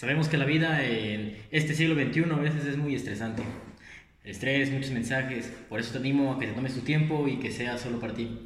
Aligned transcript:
Sabemos 0.00 0.28
que 0.28 0.38
la 0.38 0.46
vida 0.46 0.82
en 0.82 1.36
este 1.50 1.74
siglo 1.74 1.94
XXI 1.94 2.22
a 2.32 2.36
veces 2.36 2.64
es 2.64 2.78
muy 2.78 2.94
estresante. 2.94 3.42
estrés, 4.24 4.72
muchos 4.72 4.92
mensajes. 4.92 5.52
Por 5.68 5.78
eso 5.78 5.92
te 5.92 5.98
animo 5.98 6.32
a 6.32 6.38
que 6.38 6.46
te 6.46 6.54
tomes 6.54 6.72
tu 6.72 6.80
tiempo 6.80 7.28
y 7.28 7.36
que 7.36 7.52
sea 7.52 7.76
solo 7.76 8.00
para 8.00 8.14
ti. 8.14 8.40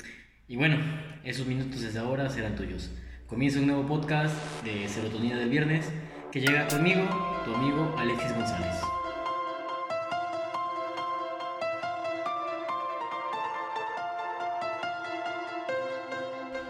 Y 0.49 0.57
bueno, 0.57 0.79
esos 1.23 1.47
minutos 1.47 1.83
desde 1.83 2.01
ahora 2.01 2.29
serán 2.29 2.57
tuyos. 2.57 2.91
Comienza 3.29 3.61
un 3.61 3.69
nuevo 3.69 3.87
podcast 3.87 4.35
de 4.65 4.89
Serotonina 4.89 5.39
del 5.39 5.49
Viernes 5.49 5.93
que 6.33 6.41
llega 6.41 6.67
conmigo, 6.67 7.03
tu 7.45 7.55
amigo 7.55 7.95
Alexis 7.99 8.35
González. 8.35 8.75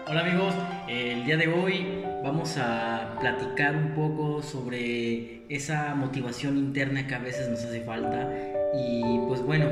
Hola 0.05 0.21
amigos, 0.21 0.53
el 0.87 1.25
día 1.25 1.37
de 1.37 1.47
hoy 1.47 2.03
vamos 2.23 2.57
a 2.57 3.17
platicar 3.19 3.75
un 3.75 3.95
poco 3.95 4.41
sobre 4.43 5.43
esa 5.49 5.95
motivación 5.95 6.57
interna 6.57 7.07
que 7.07 7.15
a 7.15 7.19
veces 7.19 7.49
nos 7.49 7.63
hace 7.63 7.81
falta. 7.81 8.29
Y 8.77 9.19
pues 9.27 9.41
bueno, 9.41 9.67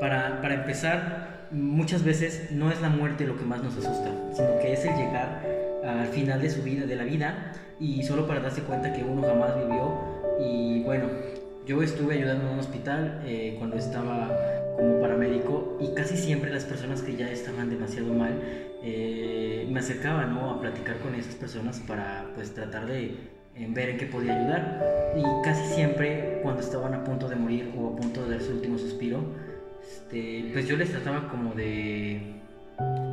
para, 0.00 0.40
para 0.42 0.54
empezar, 0.54 1.48
muchas 1.50 2.02
veces 2.02 2.50
no 2.50 2.70
es 2.70 2.80
la 2.80 2.88
muerte 2.88 3.26
lo 3.26 3.36
que 3.38 3.44
más 3.44 3.62
nos 3.62 3.76
asusta, 3.76 4.10
sino 4.32 4.58
que 4.60 4.72
es 4.72 4.84
el 4.84 4.96
llegar 4.96 5.42
al 5.84 6.08
final 6.08 6.40
de 6.40 6.50
su 6.50 6.62
vida, 6.62 6.86
de 6.86 6.96
la 6.96 7.04
vida, 7.04 7.52
y 7.80 8.02
solo 8.02 8.26
para 8.26 8.40
darse 8.40 8.62
cuenta 8.62 8.92
que 8.92 9.02
uno 9.02 9.22
jamás 9.22 9.56
vivió. 9.56 9.98
Y 10.40 10.82
bueno, 10.82 11.06
yo 11.66 11.82
estuve 11.82 12.14
ayudando 12.14 12.48
en 12.48 12.54
un 12.54 12.58
hospital 12.58 13.22
eh, 13.24 13.56
cuando 13.58 13.76
estaba 13.76 14.30
como 14.76 15.00
paramédico 15.00 15.78
y 15.80 15.94
casi 15.94 16.16
siempre 16.16 16.50
las 16.50 16.64
personas 16.64 17.02
que 17.02 17.16
ya 17.16 17.30
estaban 17.30 17.70
demasiado 17.70 18.12
mal 18.12 18.32
eh, 18.82 19.66
me 19.70 19.80
acercaba 19.80 20.26
¿no? 20.26 20.50
a 20.50 20.60
platicar 20.60 20.98
con 20.98 21.14
esas 21.14 21.34
personas 21.34 21.80
para 21.80 22.26
pues 22.34 22.52
tratar 22.54 22.86
de 22.86 23.32
ver 23.68 23.90
en 23.90 23.98
qué 23.98 24.06
podía 24.06 24.38
ayudar 24.38 25.12
y 25.16 25.44
casi 25.44 25.74
siempre 25.74 26.40
cuando 26.42 26.62
estaban 26.62 26.94
a 26.94 27.04
punto 27.04 27.28
de 27.28 27.36
morir 27.36 27.72
o 27.76 27.92
a 27.92 27.96
punto 27.96 28.24
de 28.24 28.30
dar 28.30 28.40
su 28.40 28.52
último 28.52 28.78
suspiro 28.78 29.20
este, 29.82 30.50
pues 30.52 30.66
yo 30.68 30.76
les 30.76 30.90
trataba 30.90 31.28
como 31.28 31.54
de, 31.54 32.20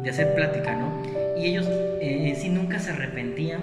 de 0.02 0.10
hacer 0.10 0.34
plática 0.36 0.76
¿no? 0.76 1.04
y 1.38 1.46
ellos 1.46 1.68
eh, 1.68 2.30
en 2.30 2.36
sí 2.36 2.50
nunca 2.50 2.80
se 2.80 2.92
arrepentían 2.92 3.62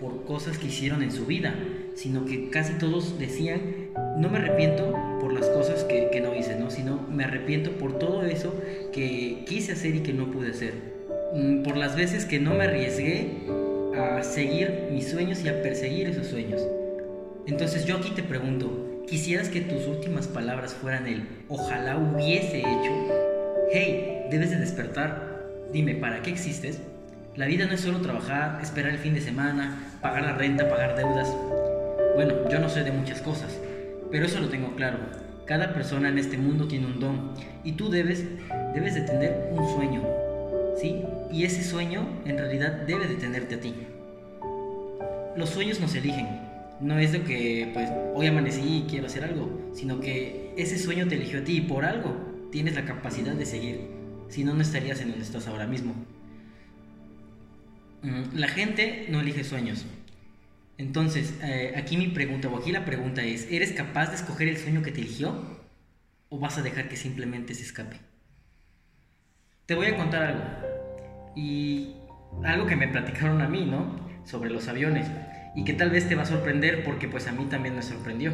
por 0.00 0.24
cosas 0.24 0.58
que 0.58 0.66
hicieron 0.66 1.02
en 1.02 1.12
su 1.12 1.26
vida 1.26 1.54
sino 1.94 2.24
que 2.24 2.50
casi 2.50 2.74
todos 2.74 3.18
decían 3.18 3.60
no 4.18 4.28
me 4.28 4.38
arrepiento 4.38 4.92
por 5.20 5.32
las 5.32 5.46
cosas 5.46 5.84
que, 5.84 6.08
que 6.10 6.20
no 6.20 6.34
hice, 6.34 6.56
¿no? 6.56 6.70
sino 6.70 7.06
me 7.10 7.24
arrepiento 7.24 7.72
por 7.72 7.98
todo 7.98 8.24
eso 8.24 8.54
que 8.92 9.44
quise 9.46 9.72
hacer 9.72 9.94
y 9.96 10.00
que 10.00 10.12
no 10.12 10.30
pude 10.30 10.50
hacer 10.50 10.98
Mm, 11.32 11.62
por 11.62 11.76
las 11.76 11.94
veces 11.94 12.24
que 12.24 12.38
no 12.40 12.54
me 12.54 12.64
arriesgué 12.64 13.42
a 13.96 14.22
seguir 14.22 14.88
mis 14.90 15.10
sueños 15.10 15.44
y 15.44 15.48
a 15.48 15.62
perseguir 15.62 16.08
esos 16.08 16.28
sueños. 16.28 16.62
Entonces 17.46 17.84
yo 17.84 17.96
aquí 17.96 18.10
te 18.10 18.22
pregunto, 18.22 19.04
¿quisieras 19.06 19.50
que 19.50 19.60
tus 19.60 19.86
últimas 19.86 20.26
palabras 20.26 20.72
fueran 20.72 21.06
el 21.06 21.28
ojalá 21.48 21.98
hubiese 21.98 22.60
hecho? 22.60 22.92
Hey, 23.70 24.26
debes 24.30 24.50
de 24.50 24.58
despertar. 24.58 25.44
Dime, 25.70 25.94
¿para 25.94 26.22
qué 26.22 26.30
existes? 26.30 26.80
La 27.36 27.44
vida 27.44 27.66
no 27.66 27.74
es 27.74 27.80
solo 27.80 28.00
trabajar, 28.00 28.58
esperar 28.62 28.92
el 28.92 28.98
fin 28.98 29.12
de 29.12 29.20
semana, 29.20 29.98
pagar 30.00 30.22
la 30.22 30.32
renta, 30.32 30.68
pagar 30.68 30.96
deudas. 30.96 31.28
Bueno, 32.14 32.48
yo 32.50 32.58
no 32.58 32.70
sé 32.70 32.84
de 32.84 32.90
muchas 32.90 33.20
cosas, 33.20 33.58
pero 34.10 34.26
eso 34.26 34.40
lo 34.40 34.48
tengo 34.48 34.74
claro. 34.74 34.98
Cada 35.44 35.72
persona 35.72 36.08
en 36.08 36.18
este 36.18 36.36
mundo 36.36 36.68
tiene 36.68 36.86
un 36.86 37.00
don 37.00 37.32
y 37.64 37.72
tú 37.72 37.90
debes, 37.90 38.24
debes 38.74 38.94
de 38.94 39.02
tener 39.02 39.50
un 39.52 39.66
sueño, 39.74 40.02
¿sí? 40.76 41.02
Y 41.32 41.44
ese 41.44 41.62
sueño 41.62 42.06
en 42.24 42.38
realidad 42.38 42.82
debe 42.86 43.06
de 43.06 43.14
tenerte 43.14 43.54
a 43.54 43.60
ti. 43.60 43.74
Los 45.36 45.50
sueños 45.50 45.80
nos 45.80 45.94
eligen. 45.94 46.26
No 46.80 46.98
es 46.98 47.12
de 47.12 47.22
que, 47.22 47.70
pues, 47.72 47.90
hoy 48.14 48.26
amanecí 48.26 48.84
y 48.84 48.86
quiero 48.88 49.06
hacer 49.06 49.24
algo, 49.24 49.70
sino 49.72 50.00
que 50.00 50.52
ese 50.56 50.78
sueño 50.78 51.08
te 51.08 51.16
eligió 51.16 51.40
a 51.40 51.44
ti 51.44 51.56
y 51.56 51.60
por 51.62 51.84
algo 51.84 52.14
tienes 52.52 52.74
la 52.74 52.84
capacidad 52.84 53.34
de 53.34 53.46
seguir. 53.46 53.80
Si 54.28 54.44
no, 54.44 54.54
no 54.54 54.62
estarías 54.62 55.00
en 55.00 55.10
donde 55.10 55.24
estás 55.24 55.48
ahora 55.48 55.66
mismo. 55.66 55.94
Mm, 58.02 58.36
la 58.38 58.48
gente 58.48 59.06
no 59.10 59.20
elige 59.20 59.44
sueños. 59.44 59.84
Entonces, 60.78 61.34
eh, 61.42 61.74
aquí 61.76 61.96
mi 61.96 62.06
pregunta, 62.06 62.48
o 62.48 62.56
aquí 62.56 62.70
la 62.70 62.84
pregunta 62.84 63.22
es, 63.22 63.50
¿eres 63.50 63.72
capaz 63.72 64.10
de 64.10 64.16
escoger 64.16 64.46
el 64.46 64.56
sueño 64.56 64.80
que 64.82 64.92
te 64.92 65.00
eligió? 65.00 65.58
¿O 66.28 66.38
vas 66.38 66.56
a 66.56 66.62
dejar 66.62 66.88
que 66.88 66.96
simplemente 66.96 67.52
se 67.54 67.64
escape? 67.64 67.96
Te 69.66 69.74
voy 69.74 69.88
a 69.88 69.96
contar 69.96 70.22
algo. 70.22 70.44
Y 71.34 71.96
algo 72.44 72.66
que 72.66 72.76
me 72.76 72.86
platicaron 72.86 73.42
a 73.42 73.48
mí, 73.48 73.66
¿no? 73.66 74.08
Sobre 74.24 74.50
los 74.50 74.68
aviones. 74.68 75.08
Y 75.56 75.64
que 75.64 75.72
tal 75.72 75.90
vez 75.90 76.08
te 76.08 76.14
va 76.14 76.22
a 76.22 76.26
sorprender 76.26 76.84
porque 76.84 77.08
pues 77.08 77.26
a 77.26 77.32
mí 77.32 77.46
también 77.46 77.74
me 77.74 77.82
sorprendió. 77.82 78.32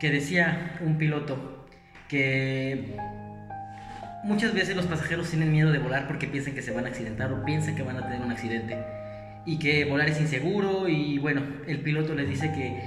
Que 0.00 0.10
decía 0.10 0.78
un 0.80 0.96
piloto 0.96 1.66
que 2.08 2.96
muchas 4.24 4.54
veces 4.54 4.74
los 4.74 4.86
pasajeros 4.86 5.28
tienen 5.28 5.52
miedo 5.52 5.70
de 5.70 5.78
volar 5.78 6.06
porque 6.06 6.26
piensan 6.28 6.54
que 6.54 6.62
se 6.62 6.72
van 6.72 6.86
a 6.86 6.88
accidentar 6.88 7.30
o 7.30 7.44
piensan 7.44 7.76
que 7.76 7.82
van 7.82 7.98
a 7.98 8.02
tener 8.04 8.22
un 8.22 8.32
accidente. 8.32 9.03
Y 9.46 9.58
que 9.58 9.84
volar 9.84 10.08
es 10.08 10.20
inseguro 10.20 10.88
y 10.88 11.18
bueno, 11.18 11.42
el 11.66 11.80
piloto 11.80 12.14
les 12.14 12.28
dice 12.28 12.50
que, 12.52 12.80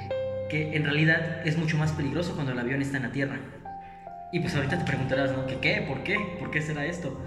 que 0.50 0.76
en 0.76 0.84
realidad 0.84 1.46
es 1.46 1.58
mucho 1.58 1.78
más 1.78 1.92
peligroso 1.92 2.34
cuando 2.34 2.52
el 2.52 2.60
avión 2.60 2.82
está 2.82 2.98
en 2.98 3.04
la 3.04 3.12
tierra. 3.12 3.38
Y 4.32 4.40
pues 4.40 4.56
ahorita 4.56 4.80
te 4.80 4.86
preguntarás, 4.86 5.32
¿no? 5.32 5.46
¿Qué 5.46 5.58
qué? 5.60 5.86
¿Por 5.88 6.04
qué? 6.04 6.18
¿Por 6.40 6.52
qué 6.52 6.62
será 6.62 6.86
esto? 6.86 7.22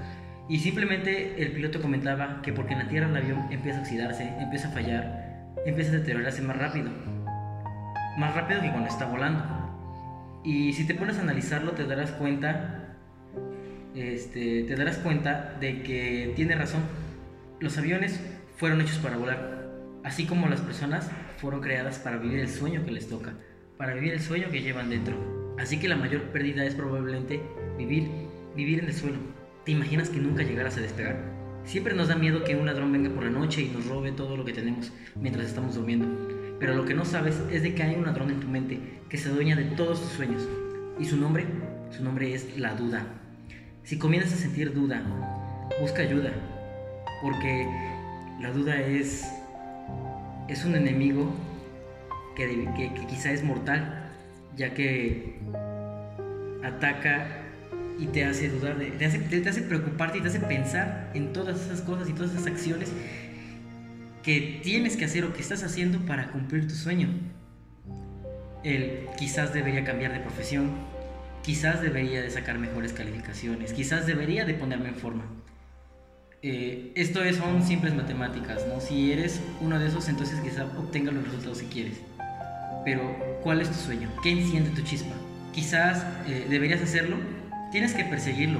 Y 0.48 0.58
simplemente 0.58 1.40
el 1.40 1.52
piloto 1.52 1.80
comentaba 1.80 2.42
que 2.42 2.52
porque 2.52 2.72
en 2.72 2.80
la 2.80 2.88
tierra 2.88 3.08
el 3.08 3.16
avión 3.16 3.46
empieza 3.50 3.78
a 3.78 3.82
oxidarse, 3.82 4.24
empieza 4.40 4.68
a 4.68 4.72
fallar, 4.72 5.54
empieza 5.64 5.92
a 5.92 5.98
deteriorarse 5.98 6.42
más 6.42 6.56
rápido. 6.56 6.90
Más 8.18 8.34
rápido 8.34 8.60
que 8.60 8.70
cuando 8.70 8.88
está 8.88 9.06
volando. 9.06 9.44
Y 10.44 10.72
si 10.72 10.86
te 10.86 10.94
pones 10.94 11.18
a 11.18 11.22
analizarlo 11.22 11.72
te 11.72 11.86
darás 11.86 12.10
cuenta, 12.12 12.96
este, 13.94 14.64
te 14.64 14.74
darás 14.74 14.98
cuenta 14.98 15.56
de 15.60 15.82
que 15.82 16.32
tiene 16.34 16.56
razón. 16.56 16.82
Los 17.60 17.78
aviones 17.78 18.20
fueron 18.60 18.82
hechos 18.82 18.98
para 18.98 19.16
volar, 19.16 19.70
así 20.04 20.26
como 20.26 20.46
las 20.46 20.60
personas 20.60 21.10
fueron 21.38 21.62
creadas 21.62 21.98
para 21.98 22.18
vivir 22.18 22.40
el 22.40 22.48
sueño 22.50 22.84
que 22.84 22.92
les 22.92 23.08
toca, 23.08 23.32
para 23.78 23.94
vivir 23.94 24.12
el 24.12 24.20
sueño 24.20 24.50
que 24.50 24.60
llevan 24.60 24.90
dentro. 24.90 25.16
Así 25.58 25.80
que 25.80 25.88
la 25.88 25.96
mayor 25.96 26.24
pérdida 26.24 26.66
es 26.66 26.74
probablemente 26.74 27.40
vivir, 27.78 28.10
vivir 28.54 28.80
en 28.80 28.86
el 28.86 28.92
suelo 28.92 29.16
¿Te 29.64 29.72
imaginas 29.72 30.10
que 30.10 30.18
nunca 30.18 30.42
llegaras 30.42 30.76
a 30.76 30.82
despegar? 30.82 31.16
Siempre 31.64 31.94
nos 31.94 32.08
da 32.08 32.16
miedo 32.16 32.44
que 32.44 32.54
un 32.54 32.66
ladrón 32.66 32.92
venga 32.92 33.08
por 33.08 33.24
la 33.24 33.30
noche 33.30 33.62
y 33.62 33.68
nos 33.68 33.86
robe 33.86 34.12
todo 34.12 34.36
lo 34.36 34.44
que 34.44 34.52
tenemos 34.52 34.92
mientras 35.16 35.46
estamos 35.46 35.74
durmiendo. 35.74 36.06
Pero 36.58 36.74
lo 36.74 36.84
que 36.84 36.92
no 36.92 37.06
sabes 37.06 37.40
es 37.50 37.62
de 37.62 37.74
que 37.74 37.82
hay 37.82 37.94
un 37.94 38.04
ladrón 38.04 38.30
en 38.30 38.40
tu 38.40 38.48
mente 38.48 38.78
que 39.08 39.16
se 39.16 39.30
adueña 39.30 39.56
de 39.56 39.64
todos 39.64 40.02
tus 40.02 40.10
sueños. 40.12 40.46
Y 40.98 41.06
su 41.06 41.16
nombre, 41.16 41.46
su 41.96 42.04
nombre 42.04 42.34
es 42.34 42.58
la 42.58 42.74
duda. 42.74 43.06
Si 43.84 43.98
comienzas 43.98 44.34
a 44.34 44.36
sentir 44.36 44.74
duda, 44.74 45.02
busca 45.80 46.02
ayuda. 46.02 46.30
Porque 47.22 47.66
la 48.40 48.50
duda 48.50 48.80
es, 48.80 49.26
es 50.48 50.64
un 50.64 50.74
enemigo 50.74 51.32
que, 52.34 52.68
que, 52.76 52.94
que 52.94 53.06
quizá 53.06 53.32
es 53.32 53.42
mortal, 53.44 54.10
ya 54.56 54.72
que 54.74 55.38
ataca 56.64 57.26
y 57.98 58.06
te 58.06 58.24
hace 58.24 58.48
dudar, 58.48 58.76
hace, 59.04 59.18
te, 59.18 59.48
hace 59.48 59.62
preocuparte 59.62 60.18
y 60.18 60.20
te 60.22 60.28
hace 60.28 60.40
pensar 60.40 61.10
en 61.14 61.32
todas 61.32 61.60
esas 61.60 61.82
cosas 61.82 62.08
y 62.08 62.12
todas 62.12 62.32
esas 62.32 62.46
acciones 62.46 62.90
que 64.22 64.60
tienes 64.62 64.96
que 64.96 65.04
hacer 65.04 65.24
o 65.24 65.32
que 65.32 65.40
estás 65.40 65.62
haciendo 65.62 65.98
para 66.06 66.30
cumplir 66.30 66.66
tu 66.66 66.74
sueño. 66.74 67.08
El 68.64 69.06
quizás 69.18 69.52
debería 69.52 69.84
cambiar 69.84 70.12
de 70.12 70.20
profesión, 70.20 70.70
quizás 71.42 71.80
debería 71.82 72.22
de 72.22 72.30
sacar 72.30 72.58
mejores 72.58 72.92
calificaciones, 72.92 73.72
quizás 73.72 74.06
debería 74.06 74.44
de 74.44 74.54
ponerme 74.54 74.88
en 74.88 74.96
forma. 74.96 75.24
Eh, 76.42 76.92
esto 76.94 77.22
es, 77.22 77.36
son 77.36 77.62
simples 77.62 77.94
matemáticas, 77.94 78.66
¿no? 78.66 78.80
Si 78.80 79.12
eres 79.12 79.40
uno 79.60 79.78
de 79.78 79.88
esos, 79.88 80.08
entonces 80.08 80.40
quizás 80.40 80.66
obtenga 80.78 81.12
los 81.12 81.24
resultados 81.24 81.58
que 81.58 81.68
quieres. 81.68 82.00
Pero, 82.84 83.02
¿cuál 83.42 83.60
es 83.60 83.68
tu 83.68 83.74
sueño? 83.74 84.08
¿Qué 84.22 84.30
enciende 84.30 84.70
tu 84.70 84.82
chispa? 84.82 85.14
Quizás 85.52 86.04
eh, 86.26 86.46
deberías 86.48 86.80
hacerlo 86.80 87.16
Tienes 87.70 87.94
que 87.94 88.04
perseguirlo 88.04 88.58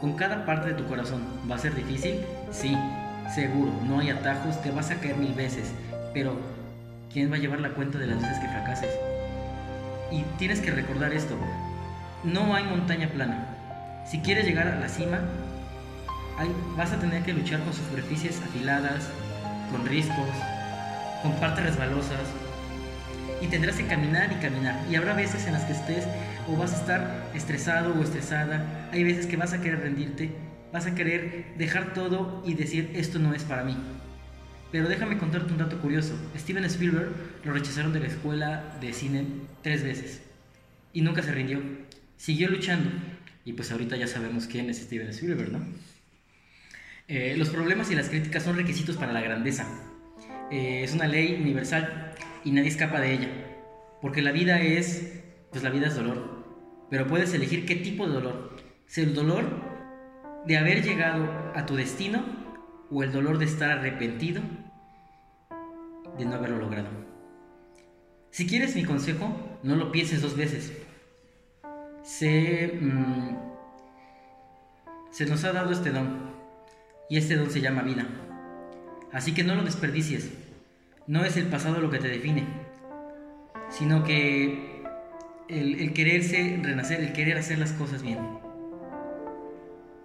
con 0.00 0.14
cada 0.14 0.44
parte 0.44 0.70
de 0.70 0.74
tu 0.74 0.84
corazón. 0.88 1.22
¿Va 1.48 1.54
a 1.54 1.58
ser 1.58 1.76
difícil? 1.76 2.18
Sí, 2.50 2.76
seguro, 3.32 3.70
no 3.86 4.00
hay 4.00 4.10
atajos, 4.10 4.60
te 4.62 4.72
vas 4.72 4.90
a 4.90 4.96
caer 4.96 5.16
mil 5.16 5.32
veces, 5.32 5.72
pero 6.12 6.36
¿quién 7.12 7.30
va 7.30 7.36
a 7.36 7.38
llevar 7.38 7.60
la 7.60 7.70
cuenta 7.70 7.98
de 7.98 8.08
las 8.08 8.20
veces 8.20 8.40
que 8.40 8.48
fracases? 8.48 8.90
Y 10.10 10.22
tienes 10.38 10.60
que 10.60 10.72
recordar 10.72 11.12
esto, 11.12 11.36
no 12.24 12.56
hay 12.56 12.64
montaña 12.64 13.08
plana. 13.10 13.46
Si 14.10 14.18
quieres 14.20 14.44
llegar 14.44 14.66
a 14.66 14.80
la 14.80 14.88
cima, 14.88 15.20
vas 16.76 16.92
a 16.92 16.98
tener 16.98 17.24
que 17.24 17.32
luchar 17.32 17.62
con 17.64 17.72
superficies 17.72 18.40
afiladas, 18.40 19.08
con 19.70 19.84
riscos, 19.86 20.28
con 21.22 21.32
partes 21.40 21.64
resbalosas, 21.64 22.28
y 23.40 23.46
tendrás 23.46 23.76
que 23.76 23.86
caminar 23.86 24.32
y 24.32 24.36
caminar. 24.36 24.84
Y 24.90 24.96
habrá 24.96 25.14
veces 25.14 25.46
en 25.46 25.52
las 25.52 25.64
que 25.64 25.72
estés 25.72 26.04
o 26.48 26.56
vas 26.56 26.72
a 26.72 26.76
estar 26.76 27.30
estresado 27.34 27.94
o 27.94 28.02
estresada. 28.02 28.88
Hay 28.92 29.04
veces 29.04 29.26
que 29.26 29.36
vas 29.36 29.52
a 29.52 29.60
querer 29.60 29.80
rendirte, 29.80 30.30
vas 30.72 30.86
a 30.86 30.94
querer 30.94 31.54
dejar 31.56 31.94
todo 31.94 32.42
y 32.46 32.54
decir 32.54 32.90
esto 32.94 33.18
no 33.18 33.34
es 33.34 33.44
para 33.44 33.64
mí. 33.64 33.76
Pero 34.70 34.88
déjame 34.88 35.18
contarte 35.18 35.52
un 35.52 35.58
dato 35.58 35.78
curioso. 35.78 36.14
Steven 36.36 36.64
Spielberg 36.64 37.10
lo 37.44 37.52
rechazaron 37.52 37.92
de 37.92 38.00
la 38.00 38.08
escuela 38.08 38.76
de 38.80 38.92
cine 38.92 39.24
tres 39.62 39.82
veces 39.82 40.22
y 40.92 41.00
nunca 41.02 41.22
se 41.22 41.32
rindió. 41.32 41.60
Siguió 42.16 42.50
luchando 42.50 42.90
y 43.44 43.52
pues 43.52 43.70
ahorita 43.70 43.96
ya 43.96 44.06
sabemos 44.06 44.46
quién 44.46 44.68
es 44.68 44.78
Steven 44.78 45.08
Spielberg, 45.08 45.52
¿no? 45.52 45.64
Eh, 47.08 47.34
los 47.38 47.48
problemas 47.48 47.90
y 47.90 47.94
las 47.94 48.10
críticas 48.10 48.42
son 48.42 48.56
requisitos 48.56 48.98
para 48.98 49.12
la 49.12 49.22
grandeza. 49.22 49.66
Eh, 50.50 50.82
es 50.84 50.92
una 50.92 51.06
ley 51.06 51.38
universal 51.40 52.14
y 52.44 52.52
nadie 52.52 52.68
escapa 52.68 53.00
de 53.00 53.14
ella. 53.14 53.28
Porque 54.02 54.20
la 54.20 54.30
vida 54.30 54.60
es, 54.60 55.22
pues 55.50 55.62
la 55.62 55.70
vida 55.70 55.86
es 55.86 55.96
dolor. 55.96 56.44
Pero 56.90 57.06
puedes 57.06 57.32
elegir 57.32 57.64
qué 57.64 57.76
tipo 57.76 58.06
de 58.06 58.12
dolor. 58.12 58.56
Si 58.86 59.00
el 59.00 59.14
dolor 59.14 59.46
de 60.46 60.58
haber 60.58 60.82
llegado 60.82 61.26
a 61.54 61.64
tu 61.64 61.76
destino 61.76 62.22
o 62.90 63.02
el 63.02 63.10
dolor 63.10 63.38
de 63.38 63.46
estar 63.46 63.70
arrepentido 63.70 64.42
de 66.18 66.24
no 66.26 66.34
haberlo 66.34 66.58
logrado. 66.58 66.88
Si 68.30 68.46
quieres 68.46 68.76
mi 68.76 68.84
consejo, 68.84 69.58
no 69.62 69.76
lo 69.76 69.90
pienses 69.90 70.20
dos 70.20 70.36
veces. 70.36 70.72
Se, 72.02 72.78
mm, 72.80 73.36
se 75.10 75.26
nos 75.26 75.44
ha 75.44 75.52
dado 75.52 75.72
este 75.72 75.90
don 75.90 76.27
y 77.08 77.16
este 77.16 77.36
don 77.36 77.50
se 77.50 77.60
llama 77.60 77.82
vida. 77.82 78.06
Así 79.12 79.34
que 79.34 79.44
no 79.44 79.54
lo 79.54 79.64
desperdicies. 79.64 80.30
No 81.06 81.24
es 81.24 81.36
el 81.36 81.46
pasado 81.46 81.80
lo 81.80 81.90
que 81.90 81.98
te 81.98 82.08
define, 82.08 82.46
sino 83.70 84.04
que 84.04 84.82
el, 85.48 85.80
el 85.80 85.92
quererse 85.94 86.60
renacer, 86.62 87.00
el 87.00 87.12
querer 87.12 87.38
hacer 87.38 87.58
las 87.58 87.72
cosas 87.72 88.02
bien. 88.02 88.18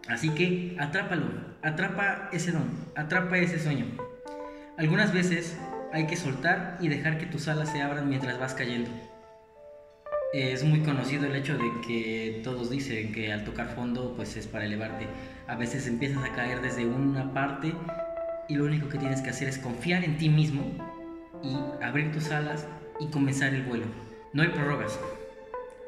Así 0.07 0.29
que 0.29 0.77
atrápalo, 0.79 1.25
atrapa 1.61 2.29
ese 2.31 2.51
don, 2.51 2.69
atrapa 2.95 3.37
ese 3.37 3.59
sueño. 3.59 3.85
Algunas 4.77 5.13
veces 5.13 5.57
hay 5.91 6.07
que 6.07 6.15
soltar 6.15 6.77
y 6.79 6.87
dejar 6.87 7.17
que 7.17 7.25
tus 7.25 7.47
alas 7.47 7.69
se 7.69 7.81
abran 7.81 8.09
mientras 8.09 8.39
vas 8.39 8.53
cayendo. 8.53 8.89
Es 10.33 10.63
muy 10.63 10.79
conocido 10.79 11.27
el 11.27 11.35
hecho 11.35 11.59
de 11.59 11.69
que 11.85 12.41
todos 12.43 12.71
dicen 12.71 13.11
que 13.11 13.31
al 13.31 13.45
tocar 13.45 13.75
fondo 13.75 14.15
pues 14.15 14.35
es 14.35 14.47
para 14.47 14.65
elevarte. 14.65 15.05
A 15.45 15.55
veces 15.55 15.85
empiezas 15.85 16.23
a 16.23 16.33
caer 16.33 16.59
desde 16.59 16.87
una 16.87 17.31
parte 17.35 17.71
y 18.49 18.55
lo 18.55 18.65
único 18.65 18.89
que 18.89 18.97
tienes 18.97 19.21
que 19.21 19.29
hacer 19.29 19.47
es 19.47 19.59
confiar 19.59 20.03
en 20.03 20.17
ti 20.17 20.29
mismo 20.29 20.63
y 21.43 21.55
abrir 21.83 22.11
tus 22.11 22.31
alas 22.31 22.65
y 22.99 23.11
comenzar 23.11 23.53
el 23.53 23.61
vuelo. 23.61 23.85
No 24.33 24.41
hay 24.41 24.49
prórrogas, 24.49 24.99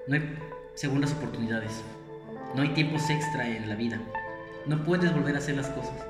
no 0.07 0.13
hay 0.13 0.37
segundas 0.75 1.13
oportunidades, 1.13 1.83
no 2.55 2.61
hay 2.61 2.69
tiempos 2.69 3.09
extra 3.09 3.49
en 3.49 3.67
la 3.67 3.73
vida. 3.73 3.99
No 4.67 4.83
puedes 4.83 5.11
volver 5.11 5.33
a 5.33 5.39
hacer 5.39 5.55
las 5.55 5.69
cosas. 5.69 6.05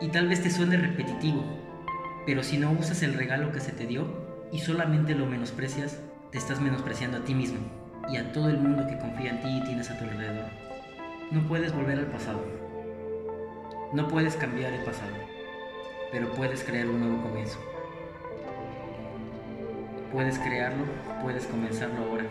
Y 0.00 0.08
tal 0.08 0.26
vez 0.26 0.42
te 0.42 0.50
suene 0.50 0.76
repetitivo, 0.76 1.44
pero 2.26 2.42
si 2.42 2.58
no 2.58 2.72
usas 2.72 3.04
el 3.04 3.14
regalo 3.14 3.52
que 3.52 3.60
se 3.60 3.70
te 3.70 3.86
dio 3.86 4.08
y 4.50 4.58
solamente 4.58 5.14
lo 5.14 5.26
menosprecias, 5.26 6.00
estás 6.38 6.60
menospreciando 6.60 7.18
a 7.18 7.24
ti 7.24 7.34
mismo 7.34 7.58
y 8.10 8.16
a 8.18 8.32
todo 8.32 8.50
el 8.50 8.58
mundo 8.58 8.86
que 8.86 8.98
confía 8.98 9.30
en 9.30 9.40
ti 9.40 9.48
y 9.48 9.64
tienes 9.64 9.90
a 9.90 9.98
tu 9.98 10.04
alrededor. 10.04 10.50
No 11.30 11.46
puedes 11.48 11.72
volver 11.72 11.98
al 11.98 12.06
pasado. 12.06 12.40
No 13.92 14.06
puedes 14.08 14.36
cambiar 14.36 14.72
el 14.72 14.82
pasado, 14.84 15.14
pero 16.12 16.32
puedes 16.32 16.62
crear 16.62 16.86
un 16.88 17.00
nuevo 17.00 17.22
comienzo. 17.22 17.58
Puedes 20.12 20.38
crearlo, 20.38 20.84
puedes 21.22 21.46
comenzarlo 21.46 22.04
ahora 22.04 22.24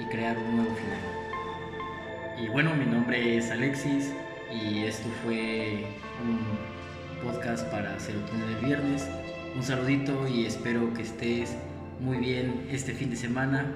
y 0.00 0.04
crear 0.06 0.36
un 0.38 0.56
nuevo 0.56 0.74
final. 0.74 2.42
Y 2.42 2.48
bueno, 2.48 2.74
mi 2.74 2.84
nombre 2.84 3.36
es 3.36 3.50
Alexis 3.50 4.12
y 4.52 4.84
esto 4.84 5.08
fue 5.24 5.84
un 6.22 7.26
podcast 7.26 7.66
para 7.70 7.98
Serotonina 8.00 8.46
del 8.46 8.64
Viernes. 8.64 9.08
Un 9.54 9.62
saludito 9.62 10.26
y 10.28 10.46
espero 10.46 10.92
que 10.94 11.02
estés 11.02 11.56
muy 12.00 12.18
bien 12.18 12.68
este 12.70 12.92
fin 12.92 13.10
de 13.10 13.16
semana. 13.16 13.72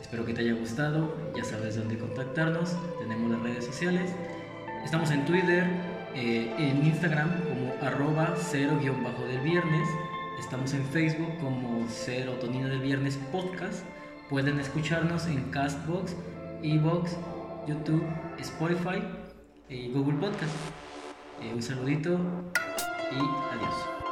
Espero 0.00 0.24
que 0.24 0.34
te 0.34 0.42
haya 0.42 0.54
gustado. 0.54 1.16
Ya 1.36 1.44
sabes 1.44 1.76
dónde 1.76 1.98
contactarnos. 1.98 2.76
Tenemos 3.00 3.30
las 3.30 3.42
redes 3.42 3.64
sociales. 3.64 4.10
Estamos 4.84 5.10
en 5.10 5.24
Twitter, 5.24 5.64
eh, 6.14 6.52
en 6.58 6.86
Instagram 6.86 7.30
como 7.42 7.74
arroba 7.82 8.34
cero 8.36 8.78
guion 8.80 9.02
bajo 9.02 9.24
del 9.24 9.40
viernes. 9.40 9.88
Estamos 10.38 10.74
en 10.74 10.84
Facebook 10.86 11.38
como 11.40 11.88
Serotonina 11.88 12.68
del 12.68 12.80
Viernes 12.80 13.18
Podcast. 13.32 13.84
Pueden 14.28 14.60
escucharnos 14.60 15.26
en 15.26 15.50
Castbox, 15.50 16.14
Evox, 16.62 17.16
YouTube, 17.66 18.04
Spotify 18.38 19.02
y 19.68 19.88
Google 19.88 20.18
Podcast. 20.18 20.54
Eh, 21.42 21.52
un 21.54 21.62
saludito 21.62 22.18
y 23.10 23.16
adiós. 23.16 24.03